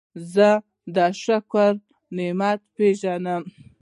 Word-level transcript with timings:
زه 0.33 0.49
د 0.95 0.97
شکر 1.23 1.71
نعمت 2.17 2.59
پېژنم. 2.75 3.43